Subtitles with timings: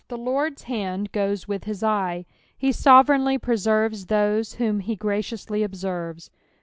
[0.07, 2.25] ''''The Lord's hand goes with his eye;
[2.59, 6.31] ho sovereignly preserves those whom he graciously observes.